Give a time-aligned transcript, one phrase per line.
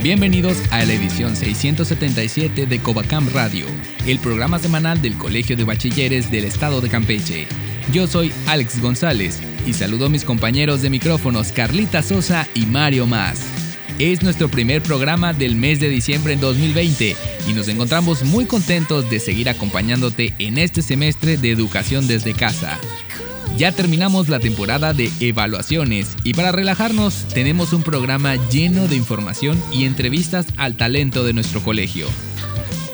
[0.00, 3.66] Bienvenidos a la edición 677 de Covacam Radio,
[4.06, 7.48] el programa semanal del Colegio de Bachilleres del Estado de Campeche.
[7.92, 13.06] Yo soy Alex González y saludo a mis compañeros de micrófonos Carlita Sosa y Mario
[13.06, 13.40] Más.
[13.98, 17.16] Es nuestro primer programa del mes de diciembre en 2020
[17.48, 22.78] y nos encontramos muy contentos de seguir acompañándote en este semestre de educación desde casa.
[23.58, 29.60] Ya terminamos la temporada de evaluaciones y para relajarnos tenemos un programa lleno de información
[29.72, 32.06] y entrevistas al talento de nuestro colegio.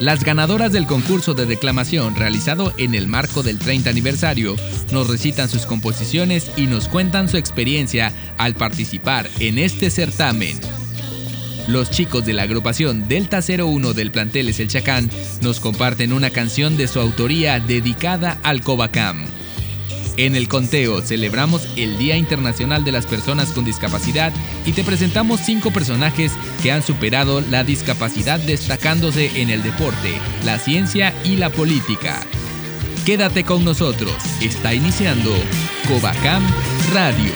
[0.00, 4.56] Las ganadoras del concurso de declamación realizado en el marco del 30 aniversario
[4.90, 10.59] nos recitan sus composiciones y nos cuentan su experiencia al participar en este certamen.
[11.68, 15.10] Los chicos de la agrupación Delta 01 del plantel Es el Chacán
[15.43, 19.26] nos comparten una canción de su autoría dedicada al Covacam.
[20.16, 24.32] En el conteo celebramos el Día Internacional de las Personas con Discapacidad
[24.65, 30.59] y te presentamos cinco personajes que han superado la discapacidad destacándose en el deporte, la
[30.59, 32.21] ciencia y la política.
[33.04, 35.30] Quédate con nosotros, está iniciando
[35.88, 36.43] Covacam
[36.93, 37.32] Radio.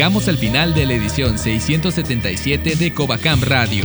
[0.00, 3.84] Llegamos al final de la edición 677 de Covacam Radio.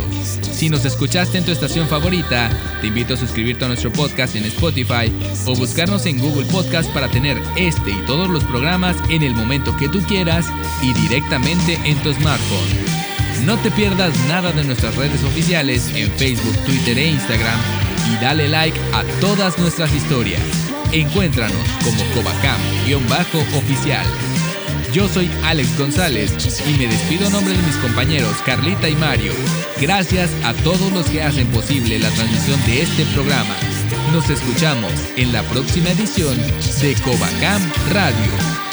[0.49, 2.49] Si nos escuchaste en tu estación favorita,
[2.79, 5.11] te invito a suscribirte a nuestro podcast en Spotify
[5.45, 9.75] o buscarnos en Google Podcast para tener este y todos los programas en el momento
[9.75, 10.45] que tú quieras
[10.81, 13.45] y directamente en tu smartphone.
[13.45, 17.59] No te pierdas nada de nuestras redes oficiales en Facebook, Twitter e Instagram
[18.09, 20.39] y dale like a todas nuestras historias.
[20.93, 24.05] Encuéntranos como Covacam-oficial.
[24.95, 26.31] Yo soy Alex González
[26.65, 29.33] y me despido en nombre de mis compañeros Carlita y Mario.
[29.81, 33.57] Gracias a todos los que hacen posible la transmisión de este programa.
[34.13, 36.37] Nos escuchamos en la próxima edición
[36.81, 37.61] de Covacam
[37.91, 38.64] Radio.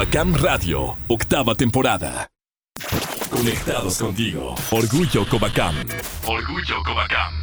[0.00, 2.26] Covacam Radio, octava temporada.
[3.28, 4.54] Conectados contigo.
[4.70, 5.74] Orgullo Covacam.
[6.26, 7.34] Orgullo Covacam.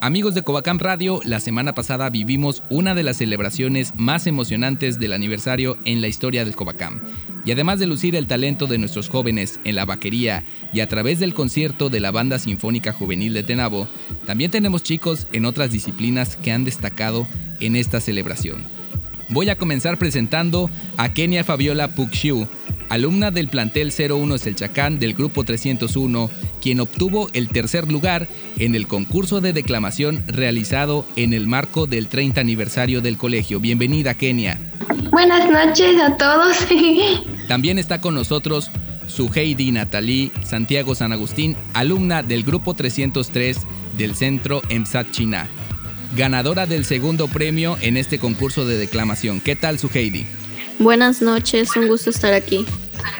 [0.00, 5.14] Amigos de Covacam Radio, la semana pasada vivimos una de las celebraciones más emocionantes del
[5.14, 7.02] aniversario en la historia del Covacam.
[7.44, 11.18] Y además de lucir el talento de nuestros jóvenes en la vaquería y a través
[11.18, 13.88] del concierto de la Banda Sinfónica Juvenil de Tenabo,
[14.26, 17.26] también tenemos chicos en otras disciplinas que han destacado
[17.58, 18.81] en esta celebración.
[19.32, 20.68] Voy a comenzar presentando
[20.98, 22.46] a Kenia Fabiola Pukshu,
[22.90, 26.28] alumna del plantel 01 Selchacán del grupo 301,
[26.60, 32.08] quien obtuvo el tercer lugar en el concurso de declamación realizado en el marco del
[32.08, 33.58] 30 aniversario del colegio.
[33.58, 34.58] Bienvenida, Kenia.
[35.10, 36.58] Buenas noches a todos.
[37.48, 38.70] También está con nosotros
[39.06, 43.60] su Heidi Natalie Santiago San Agustín, alumna del grupo 303
[43.96, 45.48] del Centro EMSAT China,
[46.14, 49.40] ganadora del segundo premio en este concurso de declamación.
[49.40, 50.26] ¿Qué tal, su Heidi?
[50.78, 52.66] Buenas noches, un gusto estar aquí.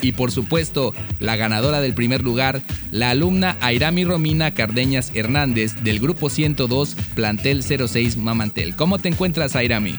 [0.00, 6.00] Y por supuesto, la ganadora del primer lugar, la alumna Airami Romina Cardeñas Hernández del
[6.00, 8.76] grupo 102, plantel 06 Mamantel.
[8.76, 9.98] ¿Cómo te encuentras, Airami?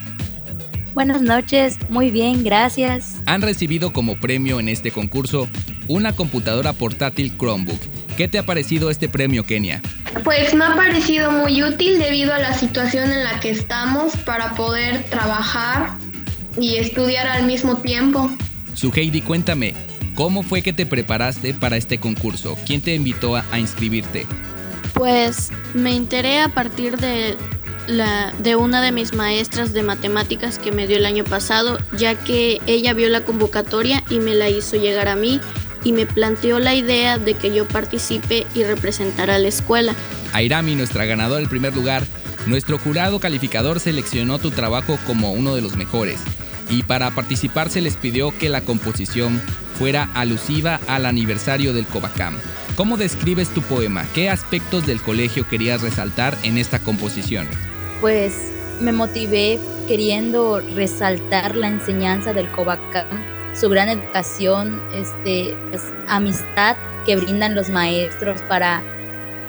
[0.93, 3.15] Buenas noches, muy bien, gracias.
[3.25, 5.47] Han recibido como premio en este concurso
[5.87, 7.79] una computadora portátil Chromebook.
[8.17, 9.81] ¿Qué te ha parecido este premio, Kenia?
[10.23, 14.53] Pues me ha parecido muy útil debido a la situación en la que estamos para
[14.53, 15.97] poder trabajar
[16.59, 18.29] y estudiar al mismo tiempo.
[18.75, 19.73] Su Heidi, cuéntame,
[20.13, 22.55] ¿cómo fue que te preparaste para este concurso?
[22.67, 24.27] ¿Quién te invitó a, a inscribirte?
[24.93, 27.35] Pues me enteré a partir de
[27.87, 32.15] la, de una de mis maestras de matemáticas que me dio el año pasado, ya
[32.15, 35.41] que ella vio la convocatoria y me la hizo llegar a mí
[35.83, 39.93] y me planteó la idea de que yo participe y representara a la escuela.
[40.33, 42.03] Airami, nuestra ganadora del primer lugar,
[42.45, 46.19] nuestro jurado calificador seleccionó tu trabajo como uno de los mejores
[46.69, 49.41] y para participar se les pidió que la composición
[49.77, 52.35] fuera alusiva al aniversario del Covacam.
[52.75, 54.05] ¿Cómo describes tu poema?
[54.13, 57.47] ¿Qué aspectos del colegio querías resaltar en esta composición?
[58.01, 58.33] Pues
[58.81, 63.07] me motivé queriendo resaltar la enseñanza del Covacam,
[63.53, 68.81] su gran educación, este, pues, amistad que brindan los maestros para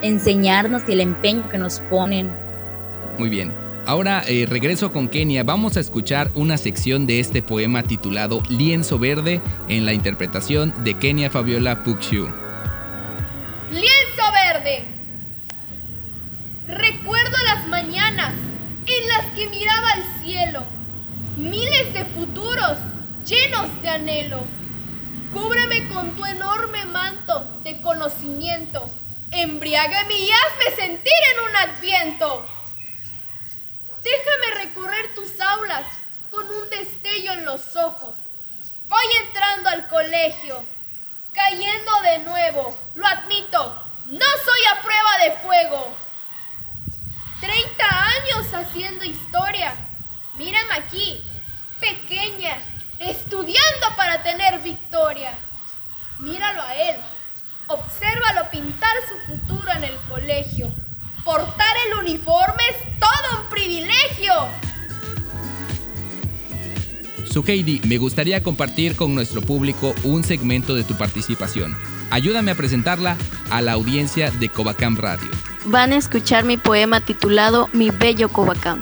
[0.03, 2.31] enseñarnos y el empeño que nos ponen.
[3.19, 3.53] Muy bien.
[3.87, 5.45] Ahora eh, regreso con Kenia.
[5.45, 10.95] Vamos a escuchar una sección de este poema titulado Lienzo Verde en la interpretación de
[10.95, 12.29] Kenia Fabiola Pukshu.
[13.71, 14.85] Lienzo Verde.
[16.67, 18.33] Recuerdo las mañanas
[18.87, 20.63] en las que miraba al cielo,
[21.37, 22.79] miles de futuros
[23.25, 24.43] llenos de anhelo.
[25.33, 28.89] Cúbreme con tu enorme manto de conocimiento,
[29.33, 32.47] embriágame y hazme sentir en un adviento.
[34.03, 35.87] Déjame recorrer tus aulas
[36.31, 38.15] con un destello en los ojos.
[38.87, 40.63] Voy entrando al colegio,
[41.33, 45.97] cayendo de nuevo, lo admito, no soy a prueba de fuego.
[47.41, 49.75] Treinta años haciendo historia.
[50.35, 51.23] Mírame aquí,
[51.81, 52.57] pequeña,
[52.99, 55.33] estudiando para tener victoria.
[56.19, 56.97] Míralo a él,
[57.67, 60.73] obsérvalo pintar su futuro en el colegio.
[61.25, 64.33] Portar el uniforme es todo un privilegio.
[67.25, 71.77] Su Heidi, me gustaría compartir con nuestro público un segmento de tu participación.
[72.11, 73.17] Ayúdame a presentarla
[73.51, 75.31] a la audiencia de Covacam Radio.
[75.65, 78.81] Van a escuchar mi poema titulado Mi bello Covacam.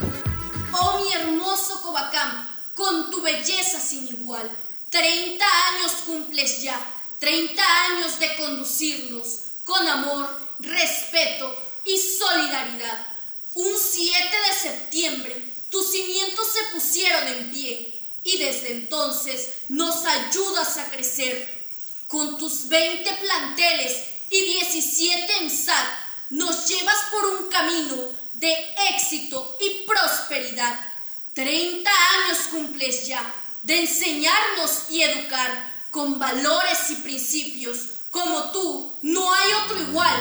[3.23, 4.51] Belleza sin igual,
[4.91, 6.79] 30 años cumples ya,
[7.21, 10.29] 30 años de conducirnos con amor,
[10.61, 13.07] respeto y solidaridad.
[13.55, 20.77] Un 7 de septiembre tus cimientos se pusieron en pie y desde entonces nos ayudas
[20.77, 21.63] a crecer.
[22.09, 25.87] Con tus 20 planteles y 17 en SAT
[26.29, 27.97] nos llevas por un camino
[28.35, 28.55] de
[28.91, 30.92] éxito y prosperidad.
[31.35, 31.91] 30
[32.25, 33.23] años cumples ya
[33.63, 35.49] de enseñarnos y educar
[35.91, 37.87] con valores y principios.
[38.11, 40.15] Como tú, no hay otro igual.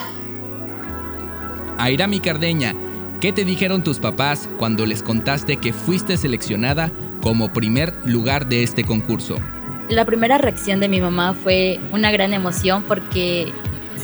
[1.78, 2.74] Airami Cardeña,
[3.20, 8.64] ¿qué te dijeron tus papás cuando les contaste que fuiste seleccionada como primer lugar de
[8.64, 9.36] este concurso?
[9.90, 13.52] La primera reacción de mi mamá fue una gran emoción porque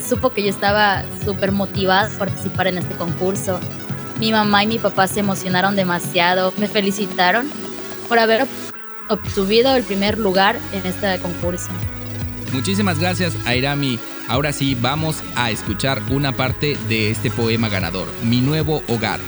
[0.10, 3.62] supo que yo estaba súper motivada a participar en este concurso.
[4.20, 7.48] Mi mamá y mi papá se emocionaron demasiado, me felicitaron
[8.10, 8.48] por haber
[9.10, 11.70] obtenido el primer lugar en este concurso.
[12.52, 14.00] Muchísimas gracias, Airami.
[14.28, 19.20] Ahora sí, vamos a escuchar una parte de este poema ganador, Mi nuevo hogar.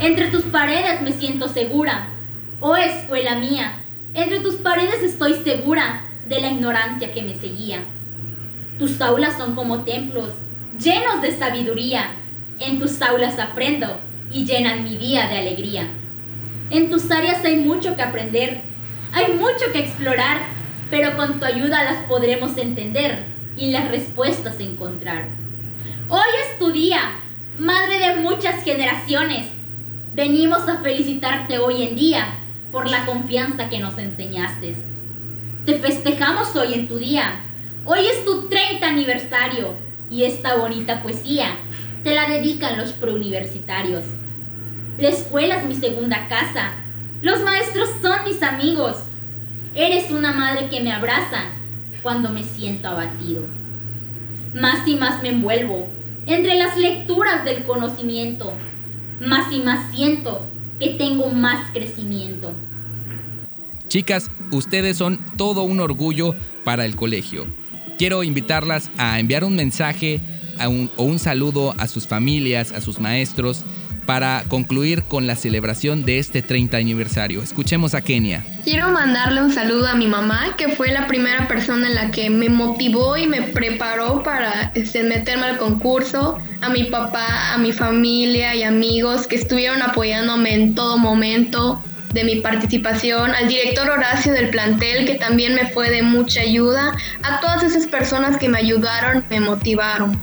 [0.00, 2.08] Entre tus paredes me siento segura,
[2.60, 3.82] oh escuela mía,
[4.14, 7.84] entre tus paredes estoy segura de la ignorancia que me seguía.
[8.78, 10.30] Tus aulas son como templos,
[10.78, 12.14] llenos de sabiduría.
[12.58, 14.00] En tus aulas aprendo
[14.32, 15.88] y llenan mi día de alegría.
[16.70, 18.60] En tus áreas hay mucho que aprender,
[19.12, 20.38] hay mucho que explorar,
[20.90, 23.24] pero con tu ayuda las podremos entender
[23.56, 25.28] y las respuestas encontrar.
[26.08, 27.20] Hoy es tu día,
[27.58, 29.46] madre de muchas generaciones.
[30.14, 32.26] Venimos a felicitarte hoy en día
[32.72, 34.74] por la confianza que nos enseñaste.
[35.64, 37.40] Te festejamos hoy en tu día.
[37.84, 39.74] Hoy es tu 30 aniversario
[40.10, 41.48] y esta bonita poesía
[42.02, 44.04] te la dedican los preuniversitarios.
[44.98, 46.72] La escuela es mi segunda casa.
[47.22, 48.96] Los maestros son mis amigos.
[49.74, 51.42] Eres una madre que me abraza
[52.02, 53.42] cuando me siento abatido.
[54.54, 55.88] Más y más me envuelvo
[56.26, 58.52] entre las lecturas del conocimiento.
[59.20, 60.46] Más y más siento
[60.78, 62.52] que tengo más crecimiento.
[63.88, 66.34] Chicas, ustedes son todo un orgullo
[66.64, 67.46] para el colegio.
[67.98, 70.20] Quiero invitarlas a enviar un mensaje
[70.96, 73.64] o un saludo a sus familias, a sus maestros,
[74.06, 77.42] para concluir con la celebración de este 30 aniversario.
[77.42, 78.44] Escuchemos a Kenia.
[78.64, 82.30] Quiero mandarle un saludo a mi mamá, que fue la primera persona en la que
[82.30, 87.72] me motivó y me preparó para este, meterme al concurso, a mi papá, a mi
[87.72, 91.82] familia y amigos que estuvieron apoyándome en todo momento
[92.12, 96.96] de mi participación, al director Horacio del plantel, que también me fue de mucha ayuda,
[97.22, 100.18] a todas esas personas que me ayudaron, me motivaron.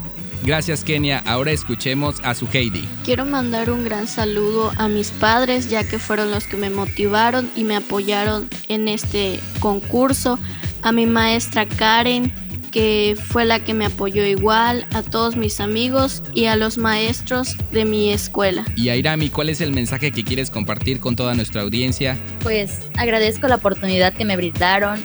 [0.46, 2.88] Gracias Kenia, ahora escuchemos a su Heidi.
[3.06, 7.50] Quiero mandar un gran saludo a mis padres ya que fueron los que me motivaron
[7.56, 10.38] y me apoyaron en este concurso,
[10.82, 12.34] a mi maestra Karen
[12.74, 17.56] que fue la que me apoyó igual, a todos mis amigos y a los maestros
[17.72, 18.66] de mi escuela.
[18.76, 22.18] Y Airami, ¿cuál es el mensaje que quieres compartir con toda nuestra audiencia?
[22.42, 25.00] Pues agradezco la oportunidad que me brindaron,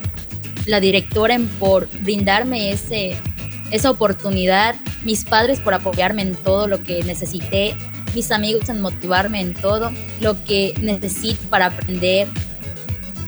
[0.64, 3.18] la directora por brindarme ese,
[3.70, 7.76] esa oportunidad, mis padres por apoyarme en todo lo que necesité,
[8.14, 12.28] mis amigos en motivarme en todo lo que necesito para aprender.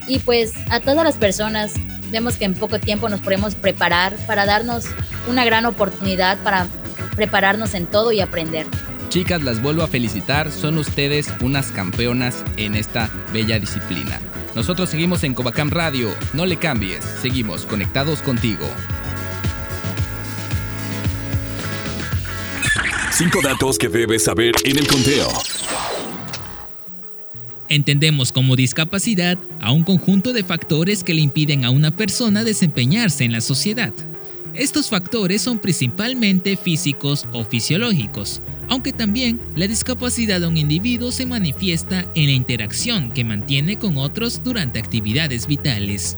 [0.09, 1.75] Y pues a todas las personas
[2.11, 4.87] vemos que en poco tiempo nos podemos preparar para darnos
[5.29, 6.67] una gran oportunidad para
[7.15, 8.67] prepararnos en todo y aprender.
[9.09, 14.21] Chicas, las vuelvo a felicitar, son ustedes unas campeonas en esta bella disciplina.
[14.55, 18.67] Nosotros seguimos en Covacam Radio, no le cambies, seguimos conectados contigo.
[23.23, 25.29] Cinco datos que debes saber en el conteo.
[27.69, 33.25] Entendemos como discapacidad a un conjunto de factores que le impiden a una persona desempeñarse
[33.25, 33.93] en la sociedad.
[34.55, 41.27] Estos factores son principalmente físicos o fisiológicos, aunque también la discapacidad de un individuo se
[41.27, 46.17] manifiesta en la interacción que mantiene con otros durante actividades vitales.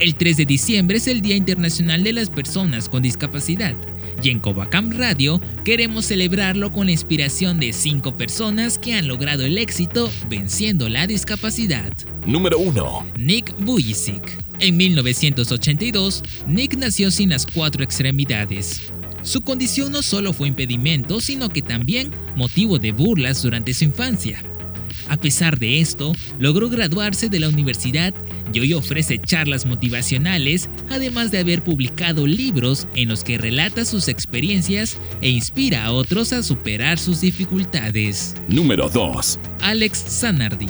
[0.00, 3.74] El 3 de diciembre es el Día Internacional de las Personas con Discapacidad
[4.22, 9.44] y en Covacam Radio queremos celebrarlo con la inspiración de cinco personas que han logrado
[9.44, 11.92] el éxito venciendo la discapacidad.
[12.26, 13.12] Número 1.
[13.18, 14.38] Nick Vujicic.
[14.60, 18.92] En 1982, Nick nació sin las cuatro extremidades.
[19.22, 24.42] Su condición no solo fue impedimento, sino que también motivo de burlas durante su infancia.
[25.08, 28.14] A pesar de esto, logró graduarse de la universidad
[28.52, 34.08] y hoy ofrece charlas motivacionales, además de haber publicado libros en los que relata sus
[34.08, 38.34] experiencias e inspira a otros a superar sus dificultades.
[38.48, 39.38] Número 2.
[39.60, 40.68] Alex Zanardi.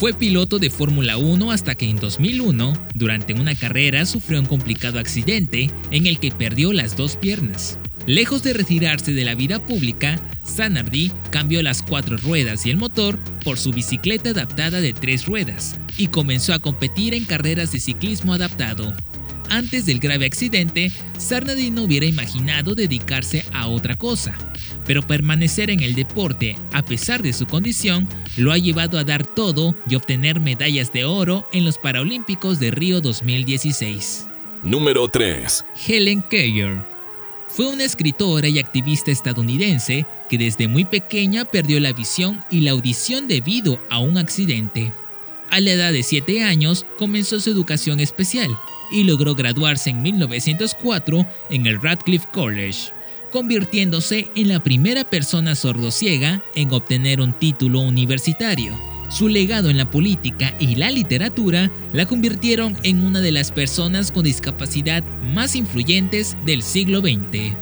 [0.00, 4.98] Fue piloto de Fórmula 1 hasta que en 2001, durante una carrera, sufrió un complicado
[4.98, 7.78] accidente en el que perdió las dos piernas.
[8.06, 13.18] Lejos de retirarse de la vida pública, Sanardi cambió las cuatro ruedas y el motor
[13.44, 18.32] por su bicicleta adaptada de tres ruedas y comenzó a competir en carreras de ciclismo
[18.32, 18.92] adaptado.
[19.50, 24.34] Antes del grave accidente, Sanardi no hubiera imaginado dedicarse a otra cosa,
[24.86, 29.26] pero permanecer en el deporte a pesar de su condición lo ha llevado a dar
[29.26, 34.28] todo y obtener medallas de oro en los Paralímpicos de Río 2016.
[34.62, 35.64] Número 3.
[35.86, 36.89] Helen Keller
[37.52, 42.70] fue una escritora y activista estadounidense que desde muy pequeña perdió la visión y la
[42.70, 44.92] audición debido a un accidente.
[45.50, 48.56] A la edad de 7 años comenzó su educación especial
[48.92, 52.92] y logró graduarse en 1904 en el Radcliffe College,
[53.32, 58.89] convirtiéndose en la primera persona sordociega en obtener un título universitario.
[59.10, 64.12] Su legado en la política y la literatura la convirtieron en una de las personas
[64.12, 67.56] con discapacidad más influyentes del siglo XX.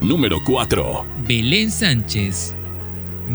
[0.00, 1.06] Número 4.
[1.28, 2.54] Belén Sánchez.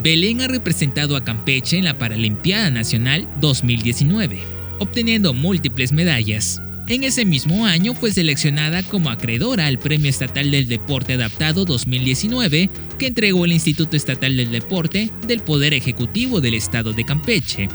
[0.02, 4.40] Belén ha representado a Campeche en la Paralimpiada Nacional 2019,
[4.80, 6.60] obteniendo múltiples medallas.
[6.88, 12.70] En ese mismo año fue seleccionada como acreedora al Premio Estatal del Deporte Adaptado 2019
[12.98, 17.70] que entregó el Instituto Estatal del Deporte del Poder Ejecutivo del Estado de Campeche.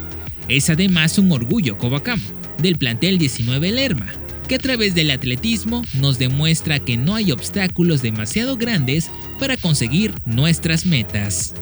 [0.47, 2.21] Es además un orgullo Covacam,
[2.59, 4.13] del plantel 19 Lerma,
[4.47, 9.09] que a través del atletismo nos demuestra que no hay obstáculos demasiado grandes
[9.39, 11.55] para conseguir nuestras metas.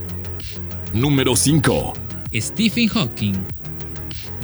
[0.93, 1.93] Número 5.
[2.33, 3.33] Stephen Hawking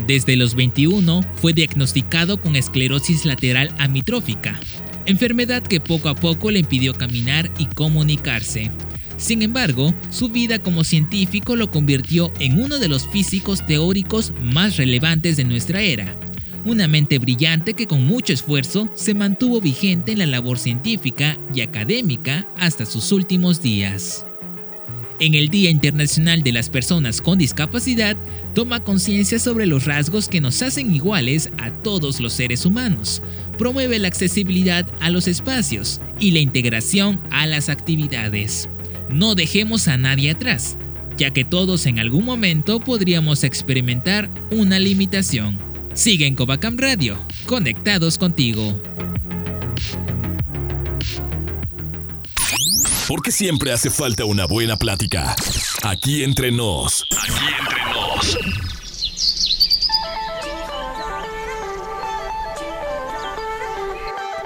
[0.08, 4.60] desde los 21 fue diagnosticado con esclerosis lateral amitrófica,
[5.06, 8.72] enfermedad que poco a poco le impidió caminar y comunicarse.
[9.18, 14.78] Sin embargo, su vida como científico lo convirtió en uno de los físicos teóricos más
[14.78, 16.18] relevantes de nuestra era.
[16.64, 21.62] una mente brillante que con mucho esfuerzo se mantuvo vigente en la labor científica y
[21.62, 24.26] académica hasta sus últimos días.
[25.22, 28.18] En el Día Internacional de las Personas con Discapacidad,
[28.56, 33.22] toma conciencia sobre los rasgos que nos hacen iguales a todos los seres humanos,
[33.56, 38.68] promueve la accesibilidad a los espacios y la integración a las actividades.
[39.12, 40.76] No dejemos a nadie atrás,
[41.18, 45.60] ya que todos en algún momento podríamos experimentar una limitación.
[45.94, 48.76] Sigue en Covacam Radio, conectados contigo.
[53.08, 55.36] Porque siempre hace falta una buena plática.
[55.84, 57.06] Aquí entre nos.
[57.12, 58.61] Aquí entre nos.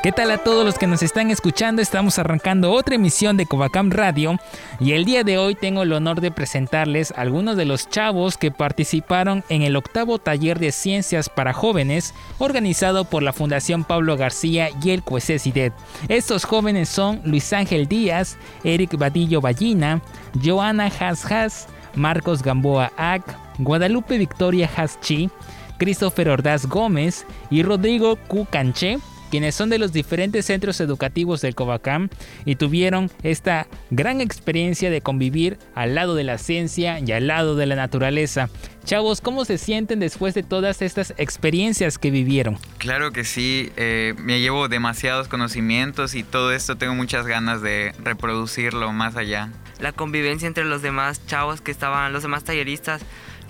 [0.06, 1.82] ¿Qué tal a todos los que nos están escuchando?
[1.82, 4.38] Estamos arrancando otra emisión de Covacam Radio
[4.80, 8.38] y el día de hoy tengo el honor de presentarles a algunos de los chavos
[8.38, 14.16] que participaron en el octavo taller de ciencias para jóvenes organizado por la Fundación Pablo
[14.16, 15.74] García y el CUECESIDET.
[16.08, 20.04] Estos jóvenes son Luis Ángel Díaz, Eric Badillo Ballina,
[20.40, 23.24] Joana Has Marcos Gamboa Ac,
[23.58, 25.32] Guadalupe Victoria Haschi,
[25.80, 29.00] Christopher Ordaz Gómez y Rodrigo Cucanche
[29.36, 32.08] quienes son de los diferentes centros educativos del Covacam
[32.46, 37.58] y tuvieron esta gran experiencia de convivir al lado de la ciencia y al lado
[37.58, 38.50] de la naturaleza.
[38.86, 42.58] Chavos, ¿cómo se sienten después de todas estas experiencias que vivieron?
[42.78, 47.94] Claro que sí, eh, me llevo demasiados conocimientos y todo esto tengo muchas ganas de
[48.02, 49.52] reproducirlo más allá.
[49.82, 53.02] La convivencia entre los demás chavos que estaban, los demás talleristas,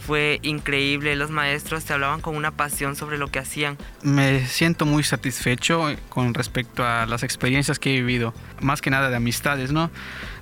[0.06, 1.16] fue increíble.
[1.16, 3.78] Los maestros te hablaban con una pasión sobre lo que hacían.
[4.04, 9.10] Me siento muy satisfecho con respecto a las experiencias que he vivido, más que nada
[9.10, 9.90] de amistades, ¿no?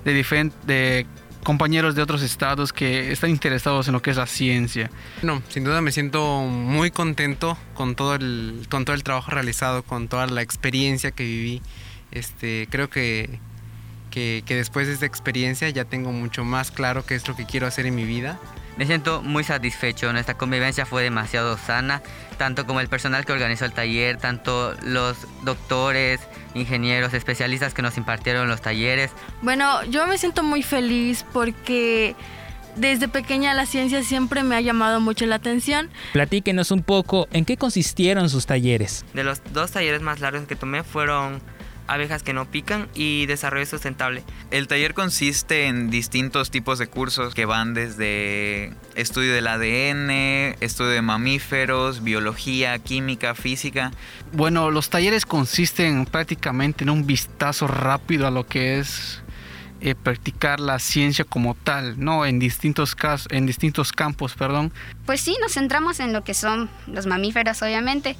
[0.04, 1.06] De diferentes
[1.42, 4.90] compañeros de otros estados que están interesados en lo que es la ciencia.
[5.22, 9.82] No, sin duda me siento muy contento con todo el, con todo el trabajo realizado,
[9.82, 11.62] con toda la experiencia que viví.
[12.10, 13.38] Este, creo que,
[14.10, 17.44] que, que después de esta experiencia ya tengo mucho más claro qué es lo que
[17.44, 18.38] quiero hacer en mi vida.
[18.76, 22.02] Me siento muy satisfecho, nuestra convivencia fue demasiado sana,
[22.38, 26.20] tanto como el personal que organizó el taller, tanto los doctores,
[26.54, 29.12] ingenieros, especialistas que nos impartieron los talleres.
[29.42, 32.16] Bueno, yo me siento muy feliz porque
[32.76, 35.90] desde pequeña la ciencia siempre me ha llamado mucho la atención.
[36.12, 39.04] Platíquenos un poco en qué consistieron sus talleres.
[39.14, 41.40] De los dos talleres más largos que tomé fueron
[41.86, 44.22] abejas que no pican y desarrollo sustentable.
[44.50, 50.90] El taller consiste en distintos tipos de cursos que van desde estudio del ADN, estudio
[50.90, 53.92] de mamíferos, biología, química, física.
[54.32, 59.22] Bueno, los talleres consisten prácticamente en un vistazo rápido a lo que es
[59.80, 62.24] eh, practicar la ciencia como tal, ¿no?
[62.24, 64.72] En distintos casos, en distintos campos, perdón.
[65.04, 68.16] Pues sí, nos centramos en lo que son los mamíferos, obviamente,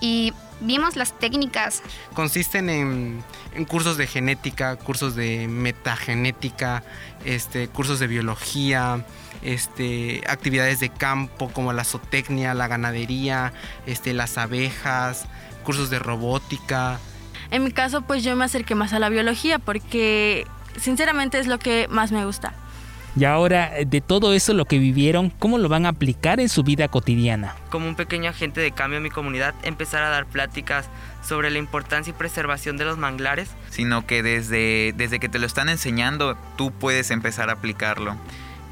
[0.00, 1.82] y vimos las técnicas.
[2.14, 3.24] Consisten en,
[3.68, 6.82] cursos de genética, cursos de metagenética,
[7.24, 9.04] este, cursos de biología,
[9.42, 13.52] este, actividades de campo como la zootecnia, la ganadería,
[13.86, 15.26] este, las abejas,
[15.64, 16.98] cursos de robótica.
[17.50, 20.46] En mi caso, pues yo me acerqué más a la biología porque
[20.78, 22.54] sinceramente es lo que más me gusta.
[23.18, 26.62] Y ahora, de todo eso lo que vivieron, ¿cómo lo van a aplicar en su
[26.62, 27.56] vida cotidiana?
[27.70, 30.86] Como un pequeño agente de cambio en mi comunidad, empezar a dar pláticas
[31.22, 33.48] sobre la importancia y preservación de los manglares.
[33.70, 38.16] Sino que desde, desde que te lo están enseñando, tú puedes empezar a aplicarlo.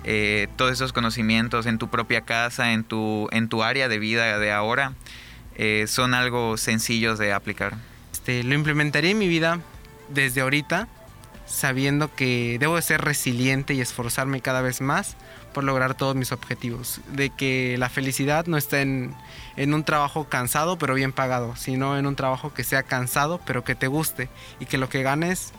[0.04, 4.38] Eh, todos esos conocimientos en tu propia casa, en tu, en tu área de vida
[4.38, 4.92] de ahora,
[5.56, 7.72] eh, son algo sencillos de aplicar.
[8.12, 9.60] Este, lo implementaré en mi vida
[10.10, 10.86] desde ahorita
[11.46, 15.16] sabiendo que debo ser resiliente y esforzarme cada vez más
[15.52, 17.00] por lograr todos mis objetivos.
[17.12, 19.14] De que la felicidad no está en,
[19.56, 23.64] en, un trabajo cansado pero bien pagado, sino en un trabajo que sea cansado pero
[23.64, 24.28] que te guste
[24.60, 25.52] y que lo que ganes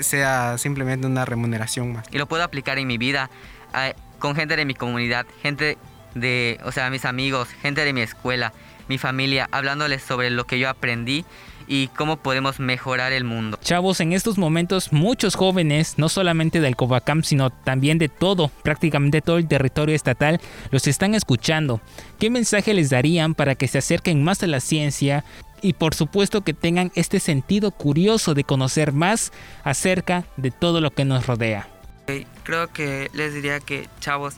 [0.00, 2.06] sea simplemente una remuneración más.
[2.10, 3.30] Y lo puedo aplicar en mi vida
[3.76, 5.76] eh, con gente de mi comunidad, gente
[6.14, 8.52] de, o sea, mis amigos, gente de mi escuela,
[8.88, 11.24] mi familia, hablándoles sobre lo que yo aprendí
[11.72, 13.58] y cómo podemos mejorar el mundo.
[13.62, 19.22] Chavos, en estos momentos muchos jóvenes, no solamente del Covacam, sino también de todo, prácticamente
[19.22, 20.38] todo el territorio estatal,
[20.70, 21.80] los están escuchando.
[22.18, 25.24] ¿Qué mensaje les darían para que se acerquen más a la ciencia
[25.62, 29.32] y por supuesto que tengan este sentido curioso de conocer más
[29.64, 31.70] acerca de todo lo que nos rodea?
[32.42, 34.34] Creo que les diría que, chavos,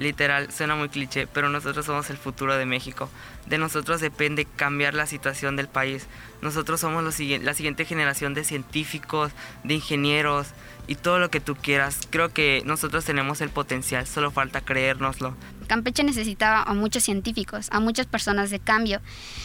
[0.00, 3.10] Literal, suena muy cliché, pero nosotros somos el futuro de México.
[3.44, 6.06] De nosotros depende cambiar la situación del país.
[6.40, 9.30] Nosotros somos la siguiente generación de científicos,
[9.62, 10.48] de ingenieros
[10.86, 11.98] y todo lo que tú quieras.
[12.08, 15.36] Creo que nosotros tenemos el potencial, solo falta creérnoslo.
[15.66, 19.02] Campeche necesitaba a muchos científicos, a muchas personas de cambio.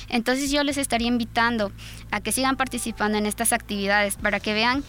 [0.08, 1.74] Entonces yo les estaría invitando
[2.12, 4.86] a que sigan participando en estas actividades para que vean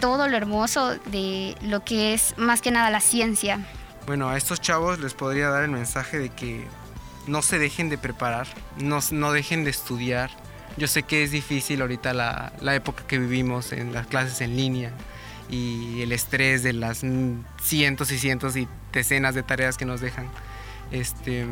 [0.00, 3.64] todo lo hermoso de lo que es más que nada la ciencia.
[4.06, 6.66] Bueno, a estos chavos les podría dar el mensaje de que
[7.26, 8.46] no se dejen de preparar,
[8.78, 10.30] no, no dejen de estudiar.
[10.76, 14.56] Yo sé que es difícil ahorita la, la época que vivimos en las clases en
[14.56, 14.92] línea
[15.48, 17.02] y el estrés de las
[17.62, 20.28] cientos y cientos y decenas de tareas que nos dejan.
[20.90, 21.46] Este,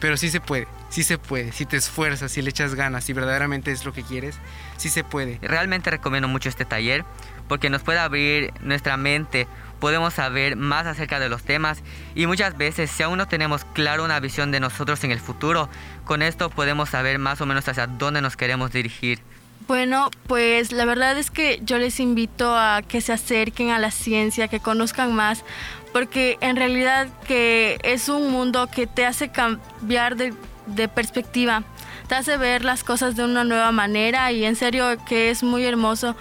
[0.00, 1.50] pero sí se puede, sí se puede.
[1.52, 4.36] Si te esfuerzas, si le echas ganas, si verdaderamente es lo que quieres,
[4.76, 5.38] sí se puede.
[5.42, 7.04] Realmente recomiendo mucho este taller
[7.48, 9.48] porque nos puede abrir nuestra mente,
[9.80, 11.82] podemos saber más acerca de los temas
[12.14, 15.68] y muchas veces si aún no tenemos claro una visión de nosotros en el futuro,
[16.04, 19.20] con esto podemos saber más o menos hacia dónde nos queremos dirigir.
[19.66, 23.90] Bueno, pues la verdad es que yo les invito a que se acerquen a la
[23.90, 25.44] ciencia, que conozcan más,
[25.92, 30.32] porque en realidad que es un mundo que te hace cambiar de,
[30.66, 31.64] de perspectiva,
[32.08, 35.64] te hace ver las cosas de una nueva manera y en serio que es muy
[35.64, 36.16] hermoso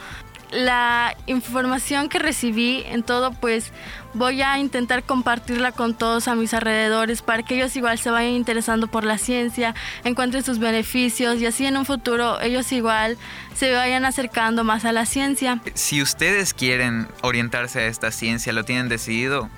[0.52, 3.72] la información que recibí en todo, pues
[4.14, 8.34] voy a intentar compartirla con todos a mis alrededores para que ellos igual se vayan
[8.34, 13.18] interesando por la ciencia, encuentren sus beneficios y así en un futuro ellos igual
[13.56, 15.62] se vayan acercando más a la ciencia.
[15.74, 19.50] Si ustedes quieren orientarse a esta ciencia, lo tienen decidido,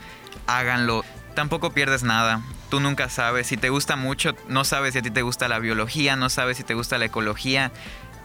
[0.47, 1.03] háganlo.
[1.35, 2.41] Tampoco pierdes nada.
[2.69, 3.47] Tú nunca sabes.
[3.47, 6.57] Si te gusta mucho, no sabes si a ti te gusta la biología, no sabes
[6.57, 7.71] si te gusta la ecología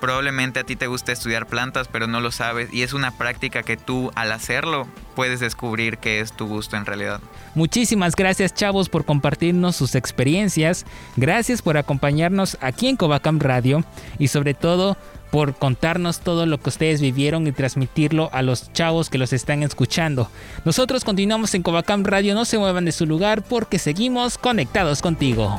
[0.01, 2.73] probablemente a ti te gusta estudiar plantas, pero no lo sabes.
[2.73, 6.87] Y es una práctica que tú al hacerlo puedes descubrir que es tu gusto en
[6.87, 7.21] realidad.
[7.55, 10.85] Muchísimas gracias chavos por compartirnos sus experiencias.
[11.17, 13.85] Gracias por acompañarnos aquí en Covacam Radio.
[14.19, 14.97] Y sobre todo
[15.35, 19.65] por contarnos todo lo que ustedes vivieron y transmitirlo a los chavos que los están
[19.65, 20.31] escuchando.
[20.65, 25.59] Nosotros continuamos en Covacam Radio, no se muevan de su lugar porque seguimos conectados contigo.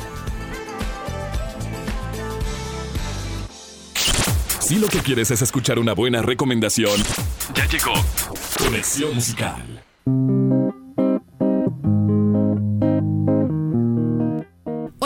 [4.65, 6.99] Si lo que quieres es escuchar una buena recomendación,
[7.54, 7.93] ya llegó
[8.58, 9.84] Conexión Musical.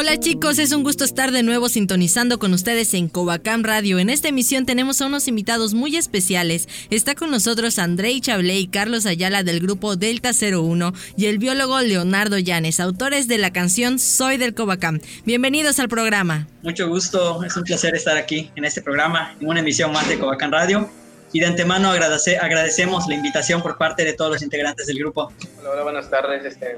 [0.02, 4.00] Hola chicos, es un gusto estar de nuevo sintonizando con ustedes en Covacam Radio.
[4.00, 6.70] En esta emisión tenemos a unos invitados muy especiales.
[6.90, 11.82] Está con nosotros Andrei Chablé y Carlos Ayala del grupo Delta 01 y el biólogo
[11.82, 15.02] Leonardo Llanes, autores de la canción Soy del Covacam.
[15.26, 16.48] Bienvenidos al programa.
[16.64, 20.18] Mucho gusto, es un placer estar aquí en este programa, en una emisión más de
[20.18, 20.90] Covacam Radio
[21.32, 25.32] y de antemano agradecemos la invitación por parte de todos los integrantes del grupo.
[25.60, 26.46] Hola, hola buenas tardes.
[26.46, 26.78] Este,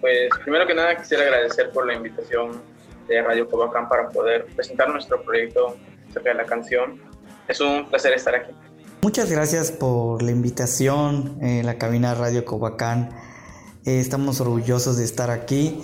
[0.00, 2.62] pues primero que nada quisiera agradecer por la invitación
[3.08, 5.76] de Radio Cobacán para poder presentar nuestro proyecto
[6.10, 7.00] acerca de la canción.
[7.48, 8.52] Es un placer estar aquí.
[9.00, 13.10] Muchas gracias por la invitación en la cabina Radio Cobacán.
[13.84, 15.80] Eh, estamos orgullosos de estar aquí.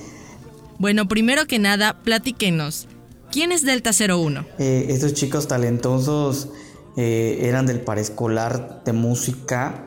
[0.78, 2.88] Bueno, primero que nada, platíquenos.
[3.30, 4.44] ¿Quién es Delta 01?
[4.58, 6.50] Eh, estos chicos talentosos
[6.96, 9.86] eh, eran del paraescolar de música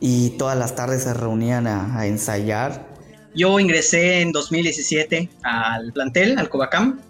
[0.00, 2.86] y todas las tardes se reunían a, ensayar.
[3.34, 7.00] Yo ingresé en 2017 al plantel, al Covacam.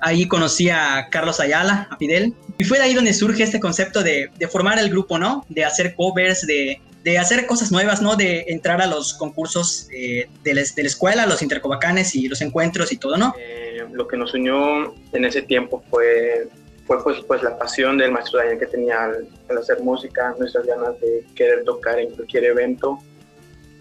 [0.00, 2.34] Ahí conocí a Carlos Ayala, a Fidel.
[2.58, 5.44] Y fue de ahí donde surge este concepto de, formar el grupo, ¿no?
[5.48, 6.80] De hacer covers, de,
[7.18, 8.16] hacer cosas nuevas, ¿no?
[8.16, 12.42] De entrar a los concursos eh, de, la, de, la, escuela, los intercovacanes y los
[12.42, 13.34] encuentros y todo, ¿no?
[13.38, 16.48] Eh, lo que nos unió en ese tiempo fue
[16.88, 20.98] fue pues, pues la pasión del maestro Daniel que tenía al, hacer música, nuestras ganas
[21.00, 22.98] de querer tocar en cualquier evento,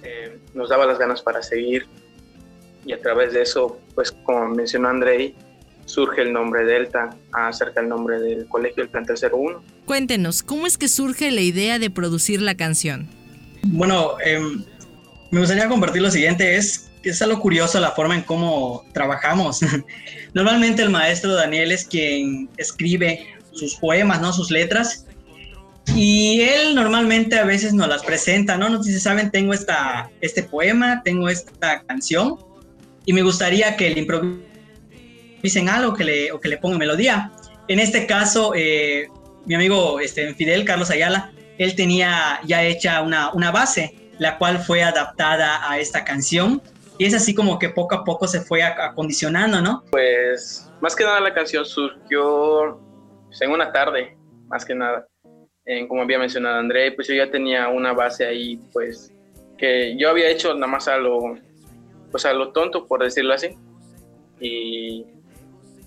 [0.04, 1.88] eh, nos daba las ganas para seguir
[2.86, 5.34] y a través de eso, pues como mencionó Andrei,
[5.86, 9.64] surge el nombre Delta acerca del nombre del colegio del Plantel 01.
[9.86, 13.08] Cuéntenos, ¿cómo es que surge la idea de producir la canción?
[13.64, 14.66] Bueno, em,
[15.32, 19.62] me gustaría compartir lo siguiente, es es algo curioso la forma en cómo trabajamos.
[20.34, 24.34] Normalmente el maestro Daniel es quien escribe sus poemas, ¿no?
[24.34, 25.06] Sus letras.
[25.96, 28.68] Y él normalmente a veces nos las presenta, ¿no?
[28.70, 32.36] Nos dice, saben, tengo esta, este poema, tengo esta canción
[33.06, 37.32] y me gustaría que le improvisen algo que le, o que le pongan melodía.
[37.70, 39.08] En este caso, eh,
[39.46, 44.60] mi amigo este, Fidel Carlos Ayala, él tenía ya hecha una, una base, la cual
[44.60, 46.62] fue adaptada a esta canción
[46.98, 49.84] y es así como que poco a poco se fue acondicionando, ¿no?
[49.92, 52.80] Pues más que nada la canción surgió
[53.26, 55.08] pues, en una tarde, más que nada.
[55.88, 59.12] como había mencionado André, pues yo ya tenía una base ahí, pues
[59.58, 61.38] que yo había hecho nada más a lo,
[62.12, 63.58] pues a lo tonto, por decirlo así.
[64.40, 65.06] Y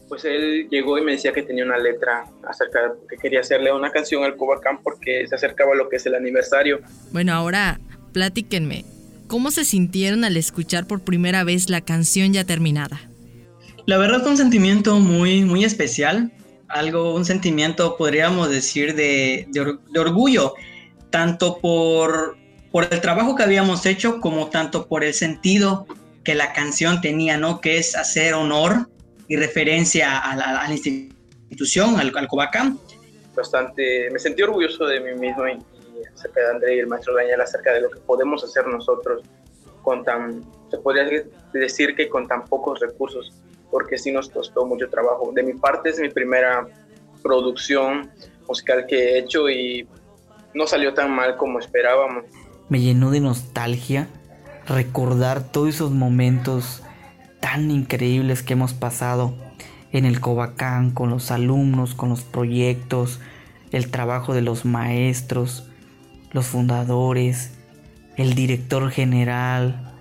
[0.09, 3.73] pues él llegó y me decía que tenía una letra acerca de que quería hacerle
[3.73, 6.81] una canción al Cubacán porque se acercaba a lo que es el aniversario.
[7.13, 7.79] Bueno, ahora
[8.13, 8.85] platíquenme,
[9.31, 13.01] ¿cómo se sintieron al escuchar por primera vez la canción ya terminada?
[13.87, 16.33] La verdad fue un sentimiento muy, muy especial,
[16.67, 20.55] algo, un sentimiento podríamos decir de, de, orgullo,
[21.11, 22.37] tanto por,
[22.73, 25.87] por el trabajo que habíamos hecho como tanto por el sentido
[26.25, 27.61] que la canción tenía, ¿no?
[27.61, 28.91] Que es hacer honor
[29.29, 32.81] y referencia a la, institución, al, al Cobacam.
[33.37, 35.80] Bastante, me sentí orgulloso de mí mismo y,
[36.15, 39.23] acerca de André y el maestro Daniel acerca de lo que podemos hacer nosotros
[39.83, 43.33] con tan, se podría decir que con tan pocos recursos,
[43.71, 45.33] porque sí nos costó mucho trabajo.
[45.35, 46.67] De mi parte es mi primera
[47.23, 48.11] producción
[48.47, 49.89] musical que he hecho y
[50.55, 52.25] no salió tan mal como esperábamos.
[52.69, 54.09] Me llenó de nostalgia
[54.67, 56.83] recordar todos esos momentos
[57.41, 59.35] tan increíbles que hemos pasado
[59.93, 63.21] en el Cobacán con los alumnos, con los proyectos,
[63.73, 65.70] el trabajo de los maestros,
[66.33, 67.51] los fundadores,
[68.17, 69.95] el director general,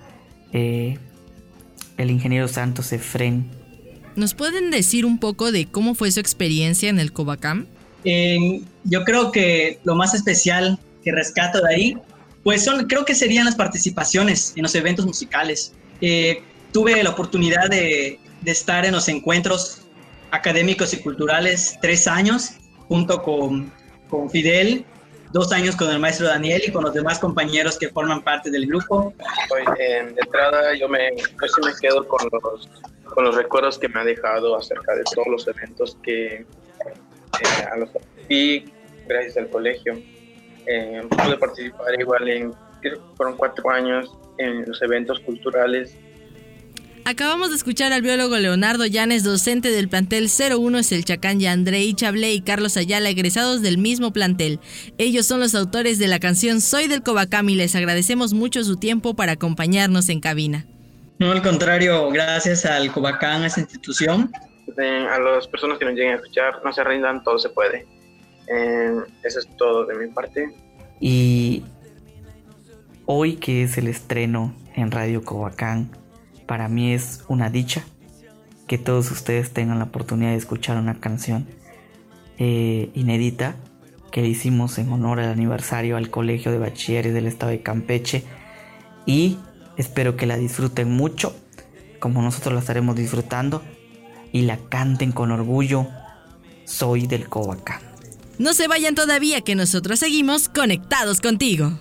[0.53, 0.97] eh,
[1.97, 3.49] el ingeniero Santos Efren.
[4.15, 7.67] ¿Nos pueden decir un poco de cómo fue su experiencia en el Cobacán?
[8.85, 11.97] yo creo que lo más especial que rescato de ahí,
[12.43, 15.73] pues son, creo que serían las participaciones en los eventos musicales.
[16.01, 19.81] Eh, tuve la oportunidad de, estar en los encuentros
[20.31, 22.51] académicos y culturales tres años
[22.87, 23.71] junto con,
[24.09, 24.85] con, Fidel,
[25.31, 28.65] dos años con el maestro Daniel y con los demás compañeros que forman parte del
[28.65, 29.13] grupo.
[29.77, 32.69] de entrada yo, me, yo sí me quedo con los,
[33.05, 37.77] con los recuerdos que me ha dejado acerca de todos los eventos que eh, a
[37.77, 37.89] los
[38.27, 38.65] vi
[39.07, 39.99] gracias al colegio.
[40.65, 42.53] Eh, pude participar igual en,
[43.15, 45.95] fueron cuatro años en los eventos culturales
[47.09, 52.33] Acabamos de escuchar al biólogo Leonardo Llanes, docente del plantel 01 Selchacán y Andrei Chablé
[52.33, 54.59] y Carlos Ayala, egresados del mismo plantel.
[54.99, 58.77] Ellos son los autores de la canción Soy del Cobacam y les agradecemos mucho su
[58.77, 60.67] tiempo para acompañarnos en cabina.
[61.17, 64.31] No, al contrario, gracias al Cobacán, a esa institución.
[64.77, 67.87] a las personas que nos lleguen a escuchar, no se rindan, todo se puede.
[68.47, 68.93] Eh,
[69.23, 70.53] eso es todo de mi parte.
[70.99, 71.63] Y
[73.07, 75.89] hoy que es el estreno en Radio Cobacán,
[76.49, 77.83] para mí es una dicha
[78.65, 81.45] que todos ustedes tengan la oportunidad de escuchar una canción
[82.39, 83.55] eh, inédita
[84.11, 88.23] que hicimos en honor al aniversario al Colegio de Bachilleres del Estado de Campeche
[89.05, 89.37] y
[89.77, 91.35] espero que la disfruten mucho
[91.99, 93.61] como nosotros la estaremos disfrutando
[94.31, 95.85] y la canten con orgullo.
[96.65, 97.81] Soy del Covacán.
[98.39, 101.79] No se vayan todavía que nosotros seguimos conectados contigo.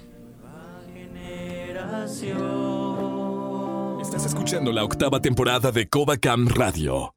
[4.24, 7.14] Escuchando la octava temporada de Cam Radio.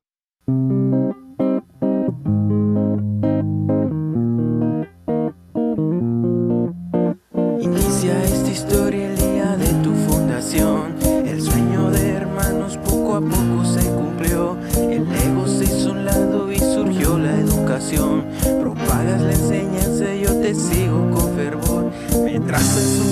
[7.59, 10.95] Inicia esta historia el día de tu fundación.
[11.25, 14.57] El sueño de hermanos poco a poco se cumplió.
[14.77, 18.25] El ego se hizo un lado y surgió la educación.
[18.61, 21.91] Propagas la enseñanza, yo te sigo con fervor.
[22.23, 23.10] Me trazas un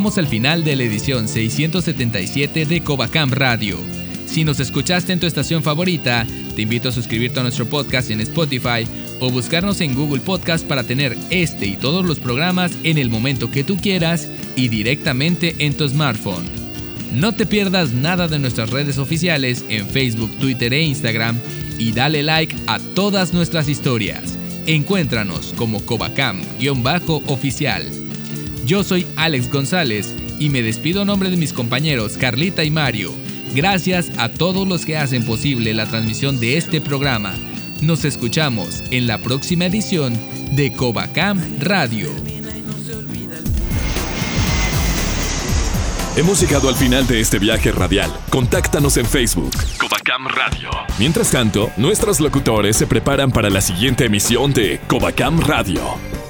[0.00, 3.76] Llegamos al final de la edición 677 de Covacam Radio.
[4.24, 8.22] Si nos escuchaste en tu estación favorita, te invito a suscribirte a nuestro podcast en
[8.22, 8.88] Spotify
[9.20, 13.50] o buscarnos en Google Podcast para tener este y todos los programas en el momento
[13.50, 16.46] que tú quieras y directamente en tu smartphone.
[17.12, 21.38] No te pierdas nada de nuestras redes oficiales en Facebook, Twitter e Instagram
[21.78, 24.34] y dale like a todas nuestras historias.
[24.66, 27.99] Encuéntranos como Covacam-oficial.
[28.66, 33.12] Yo soy Alex González y me despido a nombre de mis compañeros Carlita y Mario.
[33.54, 37.34] Gracias a todos los que hacen posible la transmisión de este programa.
[37.80, 40.16] Nos escuchamos en la próxima edición
[40.52, 42.10] de Covacam Radio.
[46.16, 48.12] Hemos llegado al final de este viaje radial.
[48.28, 50.68] Contáctanos en Facebook, Covacam Radio.
[50.98, 55.80] Mientras tanto, nuestros locutores se preparan para la siguiente emisión de Covacam Radio.